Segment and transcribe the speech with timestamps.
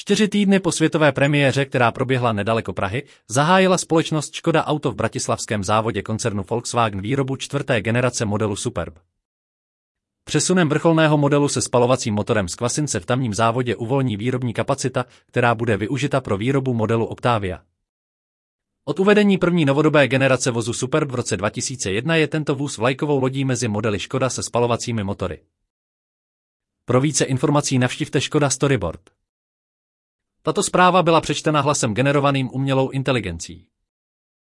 [0.00, 5.64] Čtyři týdny po světové premiéře, která proběhla nedaleko Prahy, zahájila společnost Škoda Auto v bratislavském
[5.64, 8.98] závodě koncernu Volkswagen výrobu čtvrté generace modelu Superb.
[10.24, 15.54] Přesunem vrcholného modelu se spalovacím motorem z kvasince v tamním závodě uvolní výrobní kapacita, která
[15.54, 17.62] bude využita pro výrobu modelu Octavia.
[18.84, 23.44] Od uvedení první novodobé generace vozu Superb v roce 2001 je tento vůz vlajkovou lodí
[23.44, 25.42] mezi modely Škoda se spalovacími motory.
[26.84, 29.17] Pro více informací navštivte Škoda Storyboard.
[30.48, 33.67] Tato zpráva byla přečtena hlasem generovaným umělou inteligencí.